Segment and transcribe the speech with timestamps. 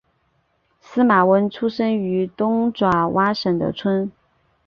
[0.79, 4.11] 司马温出生于东爪哇省的村。